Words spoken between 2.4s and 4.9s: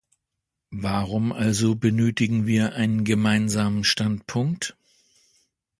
wir einen Gemeinsamen Standpunkt?